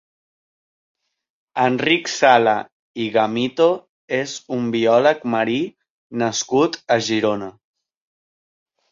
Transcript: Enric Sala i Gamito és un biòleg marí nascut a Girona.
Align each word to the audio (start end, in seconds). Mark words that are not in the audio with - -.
Enric 1.63 2.07
Sala 2.11 2.53
i 3.03 3.05
Gamito 3.17 3.67
és 4.19 4.33
un 4.57 4.71
biòleg 4.77 5.21
marí 5.35 5.57
nascut 6.23 6.79
a 6.97 6.99
Girona. 7.09 7.51